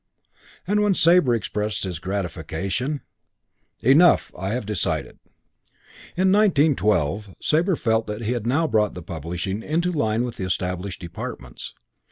[0.65, 3.01] And when Sabre expressed his gratification,
[3.83, 5.19] "Enough, I have decided."
[6.17, 10.45] In 1912 Sabre felt that he had now brought the publishing into line with the
[10.45, 11.75] established departments.